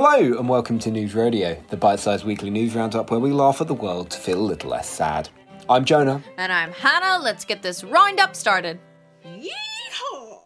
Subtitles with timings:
[0.00, 3.66] Hello and welcome to News Rodeo, the bite-sized weekly news roundup where we laugh at
[3.66, 5.28] the world to feel a little less sad.
[5.68, 6.22] I'm Jonah.
[6.36, 7.20] And I'm Hannah.
[7.20, 8.78] Let's get this roundup started.
[9.26, 10.38] Yeehaw!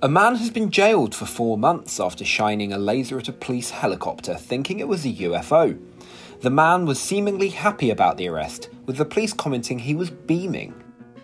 [0.00, 3.68] A man has been jailed for four months after shining a laser at a police
[3.68, 5.78] helicopter thinking it was a UFO.
[6.40, 10.72] The man was seemingly happy about the arrest, with the police commenting he was beaming.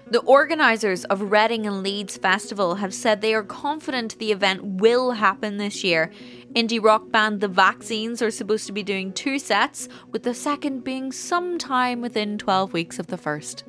[0.09, 5.11] The organisers of Reading and Leeds Festival have said they are confident the event will
[5.11, 6.12] happen this year.
[6.54, 10.84] Indie rock band The Vaccines are supposed to be doing two sets, with the second
[10.84, 13.64] being sometime within 12 weeks of the first.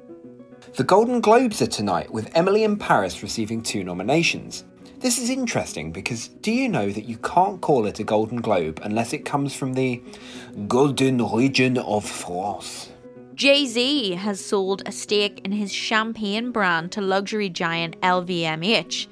[0.76, 4.63] The Golden Globes are tonight, with Emily in Paris receiving two nominations.
[4.99, 8.79] This is interesting because do you know that you can't call it a Golden Globe
[8.84, 10.04] unless it comes from the
[10.67, 12.91] Golden Region of France?
[13.38, 19.05] Jay Z has sold a stake in his champagne brand to luxury giant LVMH.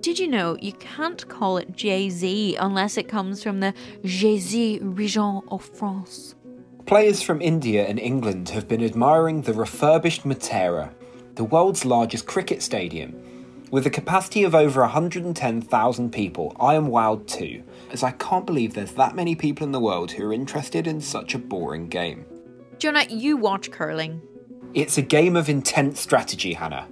[0.00, 3.74] Did you know you can't call it Jay Z unless it comes from the
[4.04, 6.36] Jay Z region of France?
[6.86, 10.94] Players from India and England have been admiring the refurbished Motera,
[11.34, 13.20] the world's largest cricket stadium.
[13.72, 18.74] With a capacity of over 110,000 people, I am wowed too, as I can't believe
[18.74, 22.24] there's that many people in the world who are interested in such a boring game.
[22.84, 24.20] Jonah, you watch curling.
[24.74, 26.86] It's a game of intense strategy, Hannah.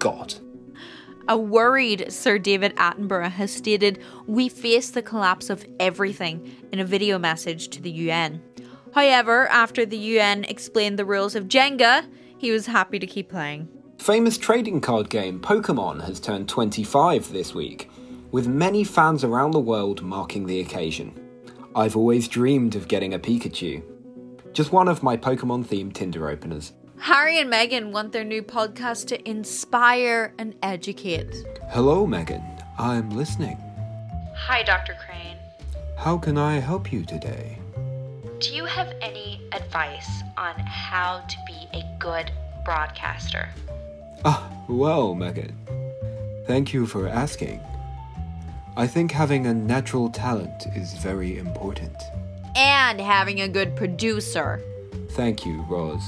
[0.00, 0.34] God.
[1.28, 6.84] A worried Sir David Attenborough has stated, We face the collapse of everything in a
[6.84, 8.42] video message to the UN.
[8.92, 12.04] However, after the UN explained the rules of Jenga,
[12.36, 13.68] he was happy to keep playing.
[13.98, 17.88] Famous trading card game Pokemon has turned 25 this week,
[18.32, 21.14] with many fans around the world marking the occasion.
[21.76, 23.84] I've always dreamed of getting a Pikachu.
[24.52, 26.72] Just one of my Pokemon themed Tinder openers.
[26.98, 31.32] Harry and Meghan want their new podcast to inspire and educate.
[31.70, 32.42] Hello, Megan.
[32.78, 33.56] I'm listening.
[34.34, 34.96] Hi, Dr.
[35.06, 35.36] Crane.
[35.96, 37.58] How can I help you today?
[38.40, 42.30] Do you have any advice on how to be a good
[42.64, 43.48] broadcaster?
[44.24, 45.56] Ah, well, Megan.
[46.46, 47.60] Thank you for asking.
[48.76, 51.96] I think having a natural talent is very important.
[52.58, 54.60] And having a good producer.
[55.10, 56.02] Thank you, Roz.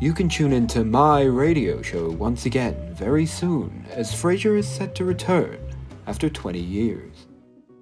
[0.00, 4.96] You can tune into my radio show once again very soon, as Frasier is set
[4.96, 5.60] to return
[6.08, 7.28] after 20 years.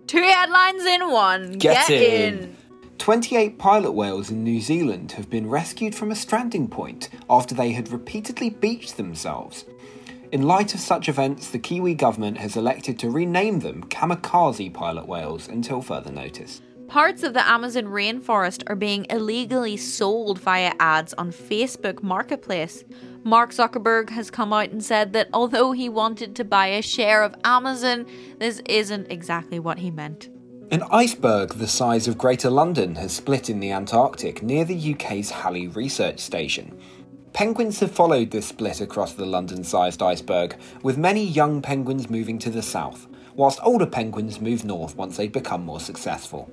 [0.06, 1.52] Two headlines in one.
[1.52, 2.54] Get in.
[2.98, 7.72] 28 pilot whales in New Zealand have been rescued from a stranding point after they
[7.72, 9.64] had repeatedly beached themselves.
[10.32, 15.08] In light of such events, the Kiwi government has elected to rename them kamikaze pilot
[15.08, 16.60] whales until further notice.
[16.90, 22.82] Parts of the Amazon rainforest are being illegally sold via ads on Facebook Marketplace.
[23.22, 27.22] Mark Zuckerberg has come out and said that although he wanted to buy a share
[27.22, 28.06] of Amazon,
[28.40, 30.30] this isn't exactly what he meant.
[30.72, 35.30] An iceberg the size of Greater London has split in the Antarctic near the UK's
[35.30, 36.76] Halley Research Station.
[37.32, 42.40] Penguins have followed this split across the London sized iceberg, with many young penguins moving
[42.40, 43.06] to the south,
[43.36, 46.50] whilst older penguins move north once they become more successful.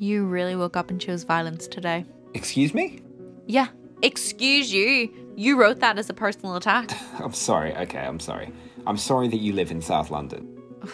[0.00, 2.06] You really woke up and chose violence today.
[2.32, 3.02] Excuse me?
[3.44, 3.68] Yeah,
[4.00, 5.12] excuse you.
[5.36, 6.90] You wrote that as a personal attack.
[7.18, 8.50] I'm sorry, okay, I'm sorry.
[8.86, 10.58] I'm sorry that you live in South London.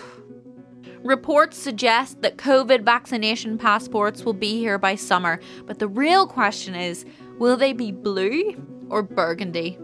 [1.05, 6.75] Reports suggest that COVID vaccination passports will be here by summer, but the real question
[6.75, 7.05] is
[7.38, 9.78] will they be blue or burgundy?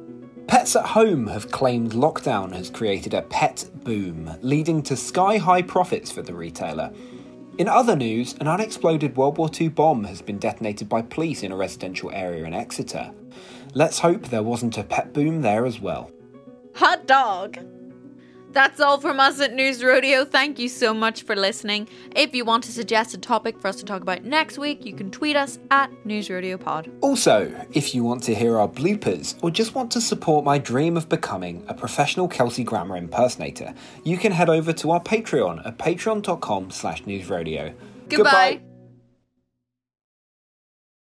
[0.49, 5.63] Pets at home have claimed lockdown has created a pet boom, leading to sky high
[5.63, 6.93] profits for the retailer.
[7.63, 11.53] In other news, an unexploded World War II bomb has been detonated by police in
[11.53, 13.13] a residential area in Exeter.
[13.73, 16.11] Let's hope there wasn't a pet boom there as well.
[16.75, 17.59] Hot dog!
[18.53, 20.25] That's all from us at News Rodeo.
[20.25, 21.89] Thank you so much for listening.
[22.15, 24.93] If you want to suggest a topic for us to talk about next week, you
[24.93, 26.91] can tweet us at News Rodeo Pod.
[27.01, 30.97] Also, if you want to hear our bloopers or just want to support my dream
[30.97, 33.75] of becoming a professional Kelsey Grammer impersonator,
[34.05, 37.75] you can head over to our Patreon at patreon.com slash newsrodeo.
[38.09, 38.59] Goodbye.
[38.59, 38.72] Goodbye.